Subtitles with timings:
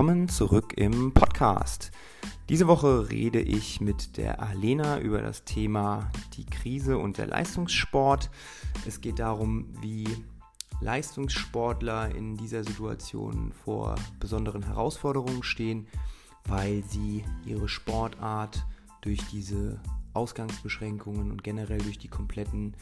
[0.00, 1.90] willkommen zurück im Podcast.
[2.48, 8.30] Diese Woche rede ich mit der Alena über das Thema die Krise und der Leistungssport.
[8.86, 10.08] Es geht darum, wie
[10.80, 15.86] Leistungssportler in dieser Situation vor besonderen Herausforderungen stehen,
[16.46, 18.64] weil sie ihre Sportart
[19.02, 19.82] durch diese
[20.12, 22.76] Ausgangsbeschränkungen und generell durch die kompletten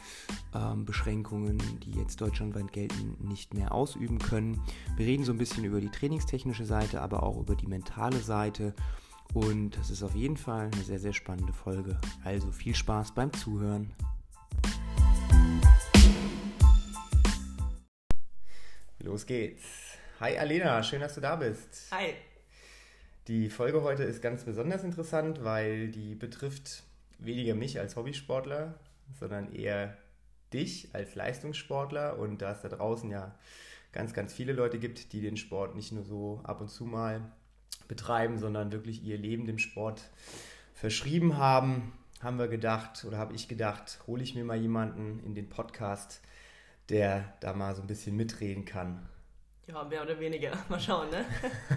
[0.53, 4.61] ähm, Beschränkungen, die jetzt deutschlandweit gelten, nicht mehr ausüben können.
[4.97, 8.73] Wir reden so ein bisschen über die trainingstechnische Seite, aber auch über die mentale Seite.
[9.33, 11.99] Und das ist auf jeden Fall eine sehr, sehr spannende Folge.
[12.23, 13.93] Also viel Spaß beim Zuhören.
[18.99, 19.63] Los geht's.
[20.19, 21.87] Hi Alena, schön, dass du da bist.
[21.91, 22.13] Hi.
[23.27, 26.83] Die Folge heute ist ganz besonders interessant, weil die betrifft
[27.19, 28.75] weniger mich als Hobbysportler,
[29.19, 29.97] sondern eher
[30.53, 33.35] dich als Leistungssportler und da es da draußen ja
[33.91, 37.21] ganz, ganz viele Leute gibt, die den Sport nicht nur so ab und zu mal
[37.87, 40.09] betreiben, sondern wirklich ihr Leben dem Sport
[40.73, 45.35] verschrieben haben, haben wir gedacht oder habe ich gedacht, hole ich mir mal jemanden in
[45.35, 46.21] den Podcast,
[46.89, 49.07] der da mal so ein bisschen mitreden kann.
[49.67, 50.51] Ja, mehr oder weniger.
[50.69, 51.25] Mal schauen, ne?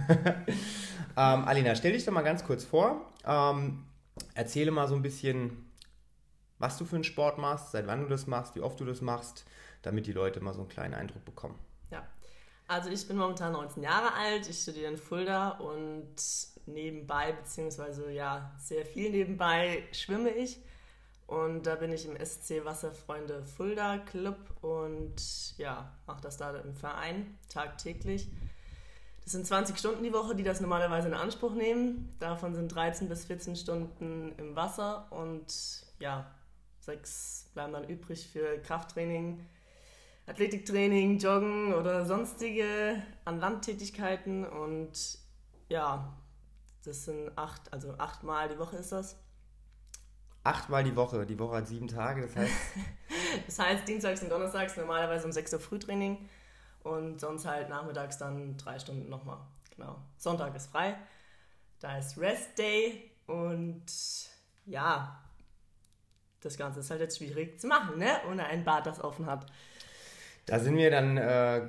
[0.48, 3.12] ähm, Alina, stell dich doch mal ganz kurz vor.
[3.24, 3.84] Ähm,
[4.34, 5.70] Erzähle mal so ein bisschen,
[6.58, 9.00] was du für einen Sport machst, seit wann du das machst, wie oft du das
[9.00, 9.44] machst,
[9.82, 11.58] damit die Leute mal so einen kleinen Eindruck bekommen.
[11.90, 12.06] Ja,
[12.68, 16.14] also ich bin momentan 19 Jahre alt, ich studiere in Fulda und
[16.66, 20.58] nebenbei, beziehungsweise ja, sehr viel nebenbei schwimme ich.
[21.26, 26.74] Und da bin ich im SC Wasserfreunde Fulda Club und ja, mache das da im
[26.74, 28.28] Verein tagtäglich.
[29.22, 32.14] Das sind 20 Stunden die Woche, die das normalerweise in Anspruch nehmen.
[32.18, 36.26] Davon sind 13 bis 14 Stunden im Wasser und ja,
[36.80, 39.46] sechs bleiben dann übrig für Krafttraining,
[40.26, 45.18] Athletiktraining, Joggen oder sonstige an Landtätigkeiten und
[45.68, 46.16] ja,
[46.84, 49.16] das sind acht, also achtmal die Woche ist das.
[50.44, 52.52] Achtmal die Woche, die Woche hat sieben Tage, das heißt.
[53.46, 56.28] das heißt, Dienstags und Donnerstags normalerweise um 6 Uhr Frühtraining
[56.84, 59.38] und sonst halt nachmittags dann drei Stunden nochmal.
[59.76, 59.96] Genau.
[60.16, 60.96] Sonntag ist frei.
[61.80, 63.84] Da ist Rest Day und
[64.66, 65.20] ja,
[66.40, 68.20] das Ganze ist halt jetzt schwierig zu machen, ne?
[68.28, 69.46] Ohne ein Bad, das offen hat.
[70.46, 71.68] Da sind wir dann äh,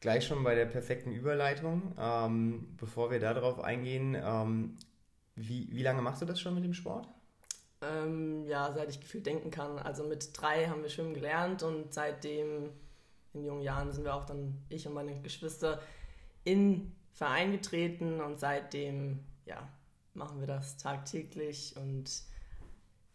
[0.00, 1.94] gleich schon bei der perfekten Überleitung.
[1.98, 4.76] Ähm, bevor wir darauf eingehen, ähm,
[5.34, 7.08] wie, wie lange machst du das schon mit dem Sport?
[7.80, 9.78] Ähm, ja, seit ich gefühlt denken kann.
[9.78, 12.70] Also mit drei haben wir Schwimmen gelernt und seitdem
[13.34, 15.80] in jungen Jahren sind wir auch dann, ich und meine Geschwister,
[16.44, 19.68] in Verein getreten und seitdem, ja,
[20.14, 22.24] machen wir das tagtäglich und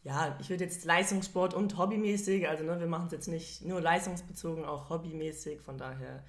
[0.03, 3.81] ja, ich würde jetzt Leistungssport und hobbymäßig, also ne, wir machen es jetzt nicht nur
[3.81, 6.23] leistungsbezogen, auch hobbymäßig, von daher,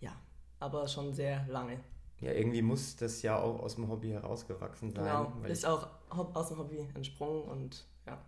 [0.00, 0.12] ja,
[0.60, 1.80] aber schon sehr lange.
[2.20, 5.04] Ja, irgendwie muss das ja auch aus dem Hobby herausgewachsen sein.
[5.04, 8.20] Genau, ist auch aus dem Hobby entsprungen und ja.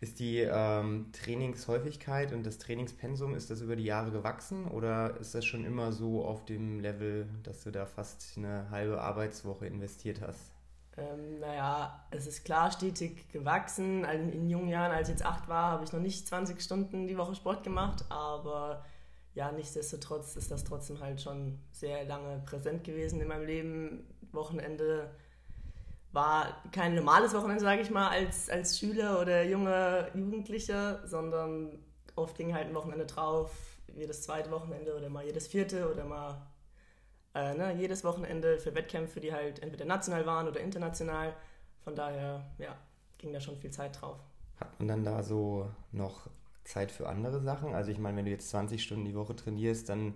[0.00, 5.34] Ist die ähm, Trainingshäufigkeit und das Trainingspensum, ist das über die Jahre gewachsen oder ist
[5.34, 10.20] das schon immer so auf dem Level, dass du da fast eine halbe Arbeitswoche investiert
[10.20, 10.52] hast?
[10.98, 14.04] Ähm, naja, es ist klar stetig gewachsen.
[14.04, 17.06] Also in jungen Jahren, als ich jetzt acht war, habe ich noch nicht 20 Stunden
[17.06, 18.84] die Woche Sport gemacht, aber
[19.34, 24.06] ja, nichtsdestotrotz ist das trotzdem halt schon sehr lange präsent gewesen in meinem Leben.
[24.32, 25.10] Wochenende
[26.16, 31.78] war kein normales Wochenende, sage ich mal, als, als Schüler oder junger Jugendlicher, sondern
[32.16, 33.52] oft ging halt ein Wochenende drauf,
[33.94, 36.40] jedes zweite Wochenende oder mal jedes vierte oder mal
[37.34, 41.34] äh, ne, jedes Wochenende für Wettkämpfe, die halt entweder national waren oder international.
[41.84, 42.74] Von daher, ja,
[43.18, 44.18] ging da schon viel Zeit drauf.
[44.58, 46.30] Hat man dann da so noch
[46.64, 47.74] Zeit für andere Sachen?
[47.74, 50.14] Also ich meine, wenn du jetzt 20 Stunden die Woche trainierst, dann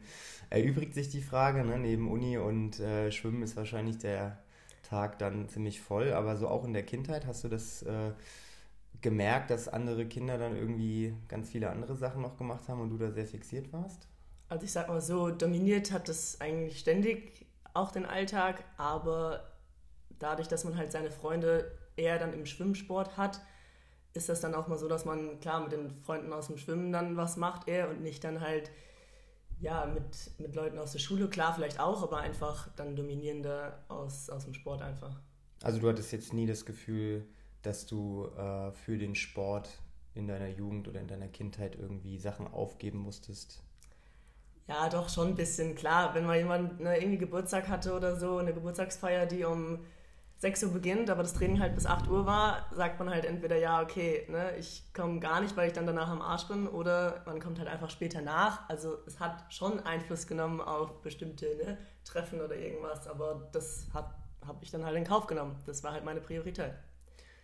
[0.48, 1.78] erübrigt sich die Frage, ne?
[1.78, 4.38] neben Uni und äh, Schwimmen ist wahrscheinlich der
[4.82, 8.12] Tag dann ziemlich voll, aber so auch in der Kindheit hast du das äh,
[9.00, 12.98] gemerkt, dass andere Kinder dann irgendwie ganz viele andere Sachen noch gemacht haben und du
[12.98, 14.08] da sehr fixiert warst?
[14.48, 19.44] Also ich sag mal so, dominiert hat das eigentlich ständig auch den Alltag, aber
[20.18, 23.40] dadurch, dass man halt seine Freunde eher dann im Schwimmsport hat,
[24.12, 26.92] ist das dann auch mal so, dass man klar mit den Freunden aus dem Schwimmen
[26.92, 28.70] dann was macht eher und nicht dann halt
[29.60, 34.30] ja, mit, mit Leuten aus der Schule, klar, vielleicht auch, aber einfach dann dominierender aus,
[34.30, 35.20] aus dem Sport einfach.
[35.62, 37.26] Also du hattest jetzt nie das Gefühl,
[37.62, 39.68] dass du äh, für den Sport
[40.14, 43.62] in deiner Jugend oder in deiner Kindheit irgendwie Sachen aufgeben musstest?
[44.66, 46.14] Ja, doch schon ein bisschen, klar.
[46.14, 49.80] Wenn mal jemand ne, irgendwie Geburtstag hatte oder so, eine Geburtstagsfeier, die um
[50.40, 53.56] 6 Uhr beginnt, aber das Training halt bis 8 Uhr war, sagt man halt entweder
[53.56, 57.22] ja, okay, ne, ich komme gar nicht, weil ich dann danach am Arsch bin, oder
[57.26, 58.66] man kommt halt einfach später nach.
[58.70, 61.76] Also es hat schon Einfluss genommen auf bestimmte ne,
[62.06, 64.14] Treffen oder irgendwas, aber das habe
[64.62, 65.56] ich dann halt in Kauf genommen.
[65.66, 66.72] Das war halt meine Priorität.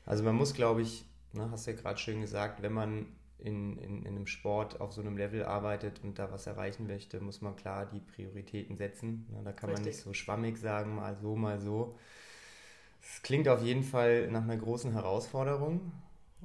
[0.06, 1.04] Also man muss, glaube ich,
[1.34, 3.08] ne, hast du ja gerade schön gesagt, wenn man
[3.38, 7.20] in, in, in einem Sport auf so einem Level arbeitet und da was erreichen möchte,
[7.20, 9.26] muss man klar die Prioritäten setzen.
[9.30, 9.84] Ne, da kann Richtig.
[9.84, 11.98] man nicht so schwammig sagen, mal so, mal so
[13.14, 15.92] es klingt auf jeden Fall nach einer großen Herausforderung.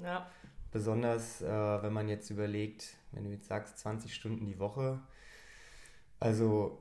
[0.01, 0.29] Ja.
[0.71, 4.99] Besonders, äh, wenn man jetzt überlegt, wenn du jetzt sagst, 20 Stunden die Woche.
[6.19, 6.77] Also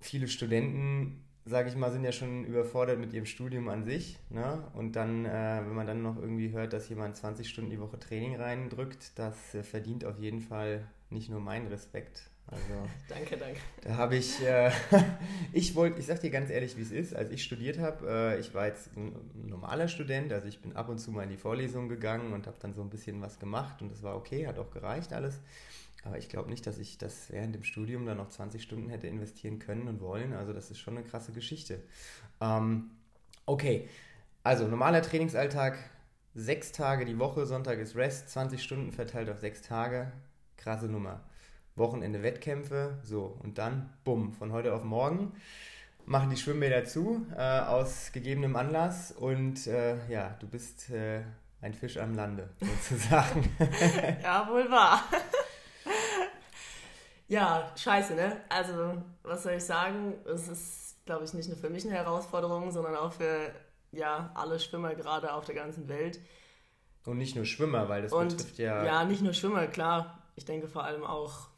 [0.00, 4.18] viele Studenten, sage ich mal, sind ja schon überfordert mit ihrem Studium an sich.
[4.30, 4.66] Ne?
[4.74, 7.98] Und dann, äh, wenn man dann noch irgendwie hört, dass jemand 20 Stunden die Woche
[7.98, 13.60] Training reindrückt, das äh, verdient auf jeden Fall nicht nur meinen Respekt, also, danke, danke.
[13.82, 14.70] Da habe ich, äh,
[15.52, 18.40] ich wollte, ich sag dir ganz ehrlich, wie es ist, als ich studiert habe, äh,
[18.40, 21.36] ich war jetzt ein normaler Student, also ich bin ab und zu mal in die
[21.36, 24.58] Vorlesung gegangen und habe dann so ein bisschen was gemacht und das war okay, hat
[24.58, 25.40] auch gereicht alles.
[26.04, 29.08] Aber ich glaube nicht, dass ich das während dem Studium dann noch 20 Stunden hätte
[29.08, 30.32] investieren können und wollen.
[30.32, 31.80] Also das ist schon eine krasse Geschichte.
[32.40, 32.90] Ähm,
[33.44, 33.88] okay,
[34.42, 35.76] also normaler Trainingsalltag,
[36.34, 40.12] sechs Tage die Woche, Sonntag ist Rest, 20 Stunden verteilt auf sechs Tage,
[40.56, 41.20] krasse Nummer.
[41.78, 45.32] Wochenende Wettkämpfe, so und dann, bumm, von heute auf morgen
[46.08, 51.22] machen die Schwimmbäder zu, äh, aus gegebenem Anlass und äh, ja, du bist äh,
[51.60, 53.54] ein Fisch am Lande, sozusagen.
[54.22, 55.04] ja, wohl wahr.
[57.28, 58.40] ja, scheiße, ne?
[58.48, 60.14] Also, was soll ich sagen?
[60.24, 63.52] Es ist, glaube ich, nicht nur für mich eine Herausforderung, sondern auch für
[63.92, 66.20] ja, alle Schwimmer gerade auf der ganzen Welt.
[67.04, 68.84] Und nicht nur Schwimmer, weil das und, betrifft ja.
[68.84, 70.22] Ja, nicht nur Schwimmer, klar.
[70.36, 71.48] Ich denke vor allem auch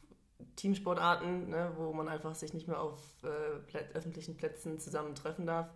[0.55, 5.69] Teamsportarten, ne, wo man einfach sich nicht mehr auf äh, plä öffentlichen Plätzen zusammentreffen darf.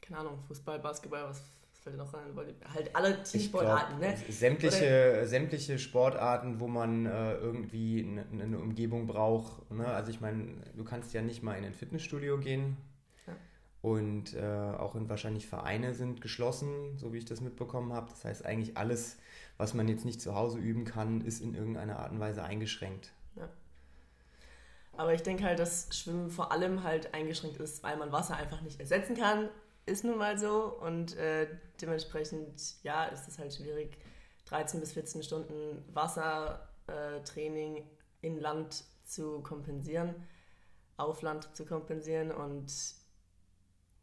[0.00, 2.34] Keine Ahnung, Fußball, Basketball, was, was fällt dir noch rein?
[2.72, 4.16] Halt alle Teamsportarten, glaub, ne?
[4.28, 9.70] Sämtliche, sämtliche Sportarten, wo man äh, irgendwie eine, eine, Umgebung braucht.
[9.70, 9.86] Ne?
[9.86, 12.76] Also ich meine, du kannst ja nicht mal in ein Fitnessstudio gehen.
[13.26, 13.34] Ja.
[13.82, 18.08] Und äh, auch in wahrscheinlich Vereine sind geschlossen, so wie ich das mitbekommen habe.
[18.10, 19.18] Das heißt, eigentlich alles,
[19.56, 23.12] was man jetzt nicht zu Hause üben kann, ist in irgendeiner Art und Weise eingeschränkt.
[23.36, 23.48] Ja.
[25.00, 28.60] Aber ich denke halt, dass Schwimmen vor allem halt eingeschränkt ist, weil man Wasser einfach
[28.60, 29.48] nicht ersetzen kann.
[29.86, 30.78] Ist nun mal so.
[30.78, 31.46] Und äh,
[31.80, 33.96] dementsprechend, ja, ist es halt schwierig,
[34.44, 37.84] 13 bis 14 Stunden Wassertraining äh,
[38.20, 40.14] in Land zu kompensieren,
[40.98, 42.30] auf Land zu kompensieren.
[42.30, 42.70] Und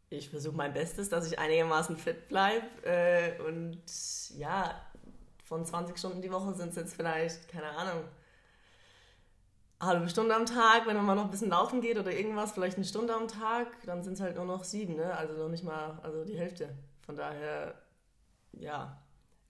[0.09, 2.65] ich versuche mein Bestes, dass ich einigermaßen fit bleibe.
[2.83, 3.83] Äh, und
[4.35, 4.81] ja,
[5.43, 8.03] von 20 Stunden die Woche sind es jetzt vielleicht, keine Ahnung,
[9.79, 12.77] halbe Stunde am Tag, wenn man mal noch ein bisschen laufen geht oder irgendwas, vielleicht
[12.77, 15.15] eine Stunde am Tag, dann sind es halt nur noch sieben, ne?
[15.15, 16.69] Also noch nicht mal, also die Hälfte.
[17.05, 17.75] Von daher,
[18.53, 19.01] ja.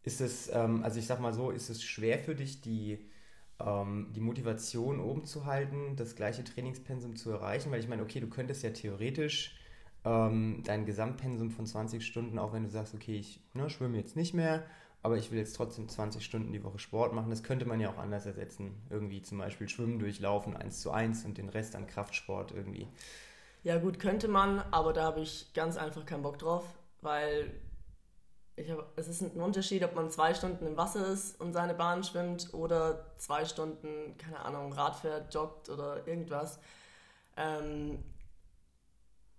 [0.04, 3.10] Ist es, ähm, also ich sag mal so, ist es schwer für dich, die,
[3.60, 7.72] ähm, die Motivation oben zu halten, das gleiche Trainingspensum zu erreichen?
[7.72, 9.58] Weil ich meine, okay, du könntest ja theoretisch
[10.06, 14.16] ähm, dein Gesamtpensum von 20 Stunden, auch wenn du sagst, okay, ich ne, schwimme jetzt
[14.16, 14.66] nicht mehr,
[15.04, 17.30] aber ich will jetzt trotzdem 20 Stunden die Woche Sport machen.
[17.30, 18.76] Das könnte man ja auch anders ersetzen.
[18.90, 22.88] Irgendwie zum Beispiel Schwimmen durchlaufen, 1 zu 1 und den Rest an Kraftsport irgendwie.
[23.64, 26.64] Ja gut, könnte man, aber da habe ich ganz einfach keinen Bock drauf,
[27.02, 27.52] weil
[28.56, 31.76] ich hab, es ist ein Unterschied, ob man zwei Stunden im Wasser ist und seine
[31.76, 36.60] Bahn schwimmt oder zwei Stunden, keine Ahnung, Rad fährt, joggt oder irgendwas.
[37.36, 38.04] Ähm,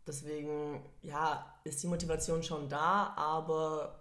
[0.06, 3.97] deswegen, ja, ist die Motivation schon da, aber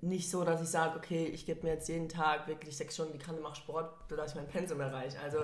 [0.00, 3.12] nicht so, dass ich sage, okay, ich gebe mir jetzt jeden Tag wirklich sechs Stunden
[3.12, 5.18] die Kante, mache Sport, sodass ich mein Pensum erreiche.
[5.20, 5.38] Also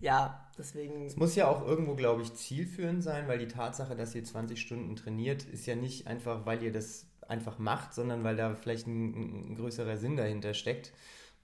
[0.00, 1.06] ja, deswegen.
[1.06, 4.60] Es muss ja auch irgendwo, glaube ich, zielführend sein, weil die Tatsache, dass ihr 20
[4.60, 8.88] Stunden trainiert, ist ja nicht einfach, weil ihr das einfach macht, sondern weil da vielleicht
[8.88, 10.92] ein, ein größerer Sinn dahinter steckt.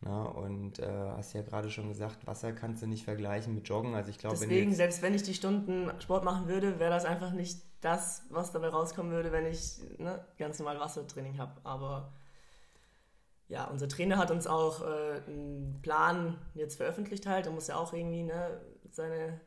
[0.00, 3.94] Na, und äh, hast ja gerade schon gesagt, Wasser kannst du nicht vergleichen mit Joggen.
[3.94, 7.04] Also ich glaube, Deswegen, wenn selbst wenn ich die Stunden Sport machen würde, wäre das
[7.04, 11.52] einfach nicht das, was dabei rauskommen würde, wenn ich ne, ganz normal Wassertraining habe.
[11.64, 12.12] Aber
[13.48, 17.46] ja, unser Trainer hat uns auch äh, einen Plan jetzt veröffentlicht halt.
[17.46, 19.40] Er muss ja auch irgendwie ne, seine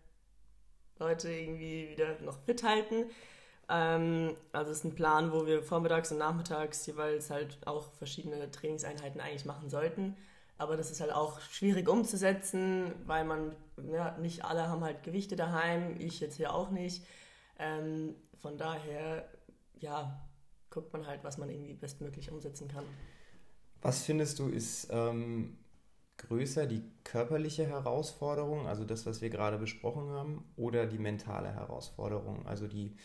[0.97, 3.05] Leute irgendwie wieder noch fit halten.
[3.69, 8.49] Ähm, also es ist ein Plan, wo wir vormittags und nachmittags jeweils halt auch verschiedene
[8.49, 10.17] Trainingseinheiten eigentlich machen sollten.
[10.57, 13.55] Aber das ist halt auch schwierig umzusetzen, weil man,
[13.91, 17.03] ja, nicht alle haben halt Gewichte daheim, ich jetzt hier auch nicht.
[17.57, 19.27] Ähm, von daher,
[19.79, 20.21] ja,
[20.69, 22.85] guckt man halt, was man irgendwie bestmöglich umsetzen kann.
[23.81, 25.57] Was findest du ist ähm,
[26.17, 32.45] größer, die körperliche Herausforderung, also das, was wir gerade besprochen haben, oder die mentale Herausforderung,
[32.47, 32.95] also die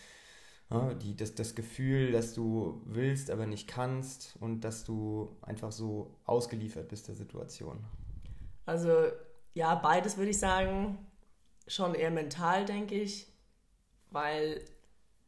[0.71, 5.71] Ja, die, das, das Gefühl, dass du willst, aber nicht kannst und dass du einfach
[5.73, 7.85] so ausgeliefert bist der Situation?
[8.65, 8.91] Also
[9.55, 10.99] ja, beides würde ich sagen.
[11.69, 13.27] Schon eher mental, denke ich.
[14.11, 14.65] Weil,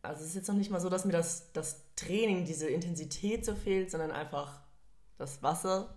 [0.02, 3.44] also es ist jetzt noch nicht mal so, dass mir das, das Training, diese Intensität
[3.44, 4.60] so fehlt, sondern einfach
[5.18, 5.94] das Wasser.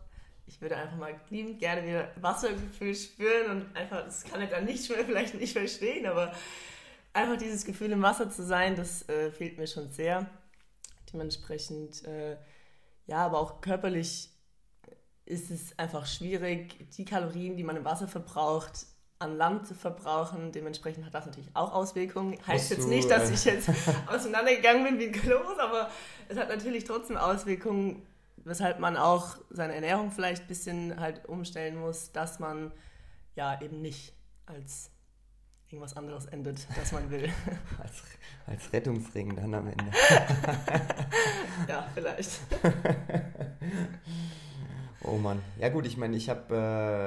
[0.47, 4.65] Ich würde einfach mal liebend gerne wieder Wassergefühl spüren und einfach, das kann ich dann
[4.65, 6.33] nicht mehr, vielleicht nicht verstehen, aber
[7.13, 10.29] einfach dieses Gefühl im Wasser zu sein, das äh, fehlt mir schon sehr.
[11.13, 12.37] Dementsprechend, äh,
[13.05, 14.29] ja, aber auch körperlich
[15.25, 18.85] ist es einfach schwierig, die Kalorien, die man im Wasser verbraucht,
[19.19, 20.51] an Land zu verbrauchen.
[20.51, 22.37] Dementsprechend hat das natürlich auch Auswirkungen.
[22.45, 23.69] Heißt jetzt nicht, dass äh, ich jetzt
[24.07, 25.89] auseinandergegangen bin wie ein Klos, aber
[26.27, 28.01] es hat natürlich trotzdem Auswirkungen,
[28.43, 32.71] weshalb man auch seine Ernährung vielleicht ein bisschen halt umstellen muss, dass man
[33.35, 34.13] ja eben nicht
[34.45, 34.91] als
[35.67, 37.29] irgendwas anderes endet, das man will.
[37.81, 38.03] als,
[38.45, 39.85] als Rettungsring dann am Ende.
[41.67, 42.39] ja, vielleicht.
[45.03, 45.41] Oh Mann.
[45.59, 46.53] Ja gut, ich meine, ich habe,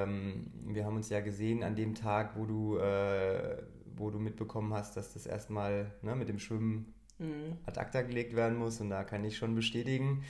[0.08, 3.62] ähm, wir haben uns ja gesehen an dem Tag, wo du, äh,
[3.94, 7.56] wo du mitbekommen hast, dass das erstmal ne, mit dem Schwimmen mhm.
[7.66, 10.24] ad acta gelegt werden muss und da kann ich schon bestätigen,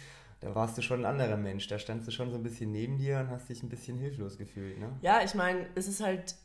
[0.44, 1.66] da warst du schon ein anderer Mensch.
[1.68, 4.36] Da standst du schon so ein bisschen neben dir und hast dich ein bisschen hilflos
[4.36, 4.90] gefühlt, ne?
[5.00, 6.36] Ja, ich meine, es ist halt,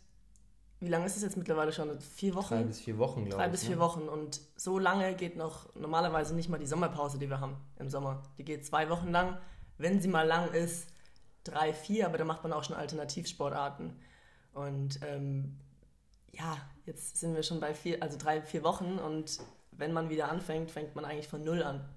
[0.79, 1.99] wie lange ist es jetzt mittlerweile schon?
[1.99, 2.55] Vier Wochen?
[2.55, 3.35] Drei bis vier Wochen, glaube ich.
[3.35, 3.81] Drei bis vier ne?
[3.81, 7.89] Wochen und so lange geht noch normalerweise nicht mal die Sommerpause, die wir haben im
[7.89, 8.23] Sommer.
[8.37, 9.37] Die geht zwei Wochen lang.
[9.77, 10.87] Wenn sie mal lang ist,
[11.43, 13.99] drei, vier, aber da macht man auch schon Alternativsportarten.
[14.53, 15.57] Und ähm,
[16.31, 19.39] ja, jetzt sind wir schon bei vier, also drei, vier Wochen und
[19.71, 21.87] wenn man wieder anfängt, fängt man eigentlich von null an.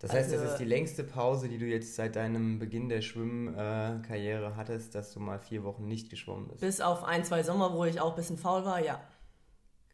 [0.00, 3.02] Das heißt, also, das ist die längste Pause, die du jetzt seit deinem Beginn der
[3.02, 6.62] Schwimmkarriere hattest, dass du mal vier Wochen nicht geschwommen bist.
[6.62, 8.98] Bis auf ein, zwei Sommer, wo ich auch ein bisschen faul war, ja.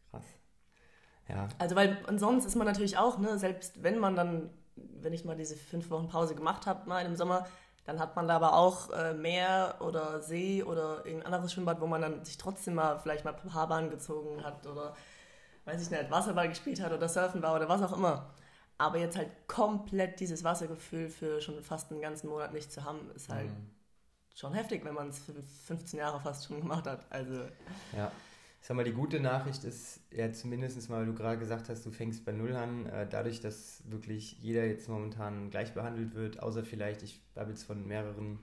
[0.09, 0.23] Krass.
[1.27, 1.49] Ja.
[1.59, 5.35] Also, weil ansonsten ist man natürlich auch, ne, selbst wenn man dann, wenn ich mal
[5.35, 7.45] diese fünf Wochen Pause gemacht habe, mal im Sommer,
[7.83, 11.87] dann hat man da aber auch äh, Meer oder See oder irgendein anderes Schwimmbad, wo
[11.87, 14.93] man dann sich trotzdem mal vielleicht mal Paarbahn gezogen hat oder
[15.65, 18.29] weiß ich nicht, Wasserball gespielt hat oder Surfen war oder was auch immer.
[18.77, 22.99] Aber jetzt halt komplett dieses Wassergefühl für schon fast einen ganzen Monat nicht zu haben,
[23.15, 23.69] ist halt mhm.
[24.35, 25.33] schon heftig, wenn man es für
[25.65, 27.05] 15 Jahre fast schon gemacht hat.
[27.09, 27.41] Also
[27.95, 28.11] ja.
[28.59, 31.85] Ich sag mal, die gute Nachricht ist ja zumindest mal, weil du gerade gesagt hast,
[31.85, 36.41] du fängst bei Null an, äh, dadurch, dass wirklich jeder jetzt momentan gleich behandelt wird,
[36.41, 38.39] außer vielleicht, ich habe jetzt von mehreren,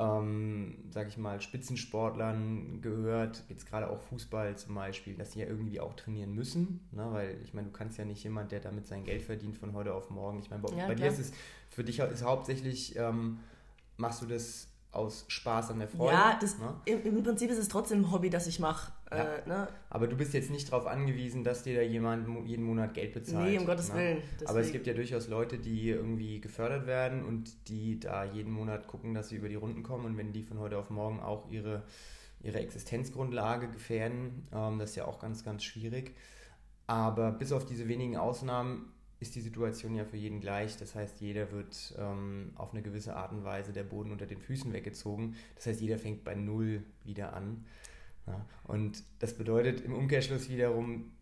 [0.00, 5.46] ähm, sag ich mal, Spitzensportlern gehört, jetzt gerade auch Fußball zum Beispiel, dass sie ja
[5.46, 7.06] irgendwie auch trainieren müssen, ne?
[7.12, 9.94] weil ich meine, du kannst ja nicht jemand, der damit sein Geld verdient von heute
[9.94, 10.38] auf morgen.
[10.38, 11.32] Ich meine, bei, ja, bei dir ist es,
[11.68, 13.40] für dich ist hauptsächlich, ähm,
[13.98, 16.12] machst du das aus Spaß an der Freude.
[16.12, 16.74] Ja, das, ne?
[16.84, 18.92] im, im, Prinzip ist es trotzdem ein Hobby, das ich mache.
[19.10, 19.36] Ja.
[19.36, 19.68] Äh, ne?
[19.88, 23.48] Aber du bist jetzt nicht darauf angewiesen, dass dir da jemand jeden Monat Geld bezahlt.
[23.48, 23.94] Nee, um Gottes ne?
[23.94, 24.22] Willen.
[24.32, 24.50] Deswegen.
[24.50, 28.88] Aber es gibt ja durchaus Leute, die irgendwie gefördert werden und die da jeden Monat
[28.88, 31.48] gucken, dass sie über die Runden kommen und wenn die von heute auf morgen auch
[31.50, 31.84] ihre,
[32.42, 36.16] ihre Existenzgrundlage gefährden, ähm, das ist ja auch ganz, ganz schwierig.
[36.88, 40.78] Aber bis auf diese wenigen Ausnahmen ist die Situation ja für jeden gleich.
[40.78, 44.40] Das heißt, jeder wird ähm, auf eine gewisse Art und Weise der Boden unter den
[44.40, 45.36] Füßen weggezogen.
[45.54, 47.66] Das heißt, jeder fängt bei Null wieder an.
[48.26, 51.12] Ja, und das bedeutet im Umkehrschluss wiederum,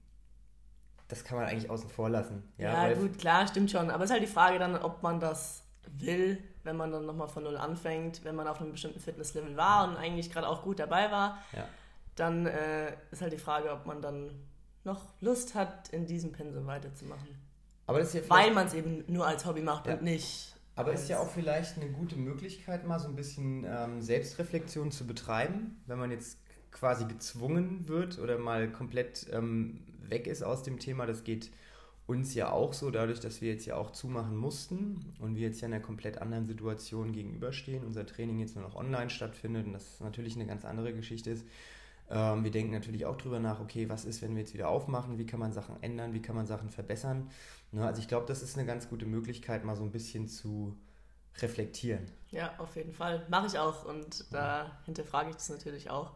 [1.09, 2.45] das kann man eigentlich außen vor lassen.
[2.57, 3.91] Ja, ja gut, klar, stimmt schon.
[3.91, 5.65] Aber es ist halt die Frage dann, ob man das
[5.99, 9.89] will, wenn man dann nochmal von Null anfängt, wenn man auf einem bestimmten Fitnesslevel war
[9.89, 11.39] und eigentlich gerade auch gut dabei war.
[11.53, 11.67] Ja.
[12.15, 14.31] Dann äh, ist halt die Frage, ob man dann
[14.85, 17.48] noch Lust hat, in diesem Pensum weiterzumachen.
[17.89, 19.95] Aber das ist ja Weil man es eben nur als Hobby macht ja.
[19.95, 20.55] und nicht.
[20.77, 25.07] Aber ist ja auch vielleicht eine gute Möglichkeit, mal so ein bisschen ähm, Selbstreflexion zu
[25.09, 26.39] betreiben, wenn man jetzt
[26.71, 31.07] quasi gezwungen wird oder mal komplett ähm, weg ist aus dem Thema.
[31.07, 31.51] Das geht
[32.07, 35.61] uns ja auch so, dadurch, dass wir jetzt ja auch zumachen mussten und wir jetzt
[35.63, 37.85] ja in einer komplett anderen Situation gegenüberstehen.
[37.85, 41.47] Unser Training jetzt nur noch online stattfindet und das natürlich eine ganz andere Geschichte ist.
[42.11, 45.19] Ähm, wir denken natürlich auch darüber nach, okay, was ist, wenn wir jetzt wieder aufmachen?
[45.19, 46.15] Wie kann man Sachen ändern?
[46.15, 47.31] Wie kann man Sachen verbessern?
[47.73, 50.77] Ne, also ich glaube, das ist eine ganz gute Möglichkeit, mal so ein bisschen zu
[51.41, 52.11] reflektieren.
[52.31, 53.27] Ja, auf jeden Fall.
[53.29, 56.13] Mache ich auch und da hinterfrage ich das natürlich auch.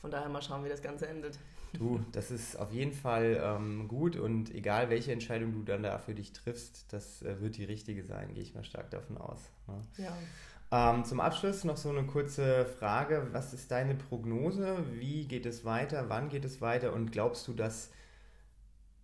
[0.00, 1.38] Von daher mal schauen, wie das Ganze endet.
[1.72, 5.98] Du, das ist auf jeden Fall ähm, gut und egal welche Entscheidung du dann da
[5.98, 9.40] für dich triffst, das äh, wird die richtige sein, gehe ich mal stark davon aus.
[9.66, 9.82] Ne?
[9.98, 10.16] Ja.
[10.72, 13.28] Ähm, zum Abschluss noch so eine kurze Frage.
[13.32, 14.78] Was ist deine Prognose?
[14.94, 16.08] Wie geht es weiter?
[16.08, 16.92] Wann geht es weiter?
[16.92, 17.90] Und glaubst du, dass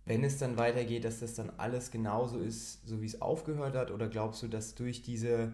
[0.05, 3.91] wenn es dann weitergeht, dass das dann alles genauso ist, so wie es aufgehört hat?
[3.91, 5.53] Oder glaubst du, dass durch diese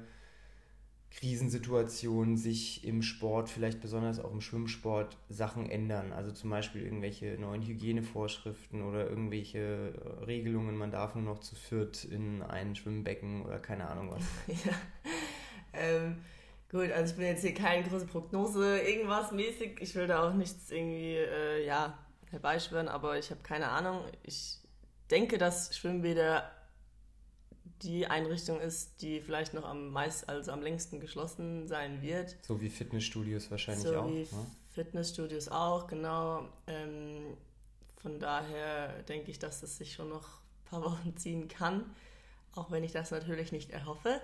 [1.12, 6.14] Krisensituationen sich im Sport, vielleicht besonders auch im Schwimmsport, Sachen ändern.
[6.14, 11.56] Also zum Beispiel irgendwelche neuen Hygienevorschriften oder irgendwelche äh, Regelungen, man darf nur noch zu
[11.56, 14.24] viert in ein Schwimmbecken oder keine Ahnung was.
[14.66, 14.74] ja.
[15.80, 16.24] Ähm,
[16.72, 19.80] gut, also ich bin jetzt hier keine große Prognose, irgendwas mäßig.
[19.82, 21.98] Ich will da auch nichts irgendwie, äh, ja,
[22.30, 24.02] herbeischwören, aber ich habe keine Ahnung.
[24.24, 24.58] Ich
[25.10, 26.52] denke, dass Schwimmbäder
[27.82, 32.36] die Einrichtung ist, die vielleicht noch am meist, also am längsten geschlossen sein wird.
[32.42, 34.08] So wie Fitnessstudios wahrscheinlich so auch.
[34.08, 34.28] Wie ne?
[34.72, 36.48] Fitnessstudios auch, genau.
[36.68, 37.38] Ähm,
[37.98, 41.86] von daher denke ich, dass das sich schon noch ein paar Wochen ziehen kann,
[42.54, 44.22] auch wenn ich das natürlich nicht erhoffe.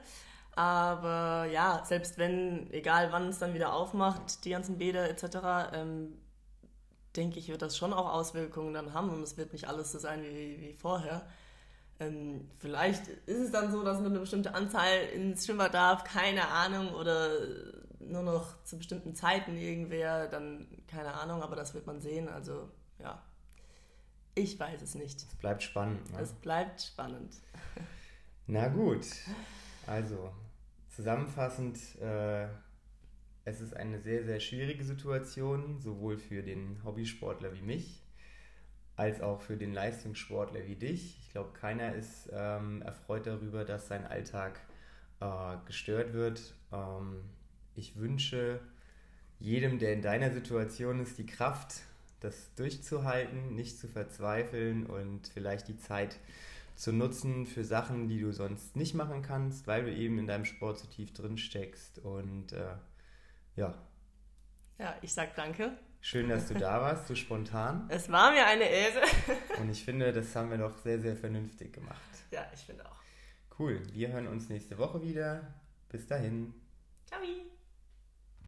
[0.55, 6.13] Aber ja, selbst wenn, egal wann es dann wieder aufmacht, die ganzen Bäder etc., ähm,
[7.15, 9.99] denke ich, wird das schon auch Auswirkungen dann haben und es wird nicht alles so
[9.99, 11.25] sein wie, wie vorher.
[11.99, 16.47] Ähm, vielleicht ist es dann so, dass nur eine bestimmte Anzahl ins Schwimmbad darf, keine
[16.49, 17.29] Ahnung, oder
[17.99, 22.27] nur noch zu bestimmten Zeiten irgendwer, dann keine Ahnung, aber das wird man sehen.
[22.27, 22.69] Also
[22.99, 23.21] ja,
[24.35, 25.17] ich weiß es nicht.
[25.21, 26.11] Es bleibt spannend.
[26.11, 26.19] Ne?
[26.19, 27.35] Es bleibt spannend.
[28.47, 29.05] Na gut,
[29.87, 30.31] also
[30.95, 32.47] zusammenfassend, äh,
[33.43, 38.01] es ist eine sehr, sehr schwierige Situation, sowohl für den Hobbysportler wie mich,
[38.95, 41.19] als auch für den Leistungssportler wie dich.
[41.21, 44.59] Ich glaube, keiner ist ähm, erfreut darüber, dass sein Alltag
[45.19, 46.55] äh, gestört wird.
[46.71, 47.21] Ähm,
[47.75, 48.61] ich wünsche
[49.39, 51.81] jedem, der in deiner Situation ist, die Kraft,
[52.21, 56.17] das durchzuhalten, nicht zu verzweifeln und vielleicht die Zeit
[56.75, 60.45] zu nutzen für Sachen, die du sonst nicht machen kannst, weil du eben in deinem
[60.45, 61.99] Sport so tief drin steckst.
[61.99, 62.75] Und äh,
[63.55, 63.73] ja.
[64.77, 65.77] Ja, ich sag danke.
[66.01, 67.87] Schön, dass du da warst, so spontan.
[67.89, 69.01] Es war mir eine Ehre.
[69.59, 71.99] Und ich finde, das haben wir doch sehr, sehr vernünftig gemacht.
[72.31, 73.01] Ja, ich finde auch.
[73.57, 73.81] Cool.
[73.93, 75.53] Wir hören uns nächste Woche wieder.
[75.89, 76.53] Bis dahin.
[77.05, 77.21] Ciao.